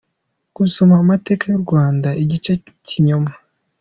Gusoma 0.55 0.93
amateka 1.03 1.43
y’u 1.47 1.61
Rwanda 1.65 2.09
igice 2.23 2.51
ni 2.59 2.67
ikinyoma. 2.71 3.31